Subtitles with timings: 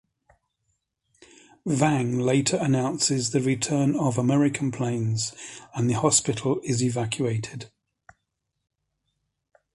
[1.63, 5.31] Vang later announces the return of American planes
[5.75, 7.69] and the hospital is evacuated.